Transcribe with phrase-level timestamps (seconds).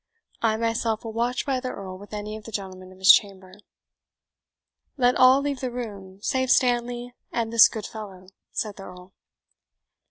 [0.41, 3.53] I myself will watch by the Earl with any of the gentlemen of his chamber."
[4.97, 9.13] "Let all leave the room, save Stanley and this good fellow," said the Earl.